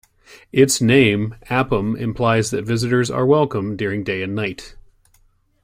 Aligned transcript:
Its 0.51 0.81
name 0.81 1.35
'apm' 1.51 1.95
implies 1.95 2.49
that 2.49 2.65
visitors 2.65 3.11
are 3.11 3.23
welcome 3.23 3.77
during 3.77 4.03
day 4.03 4.23
and 4.23 4.33
night. 4.33 4.75